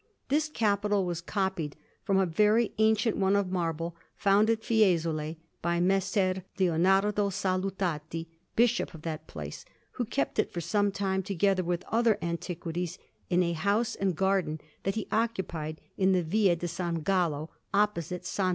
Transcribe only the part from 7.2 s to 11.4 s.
Salutati, Bishop of that place, who kept it for some time,